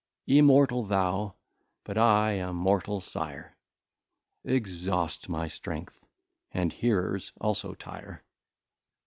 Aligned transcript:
Immortal 0.25 0.83
thou, 0.85 1.35
but 1.83 1.95
I 1.95 2.31
a 2.31 2.51
mortal 2.53 3.01
Sire 3.01 3.55
Exhaust 4.43 5.29
my 5.29 5.47
strength, 5.47 6.03
and 6.51 6.73
Hearers 6.73 7.33
also 7.39 7.75
tire. 7.75 8.23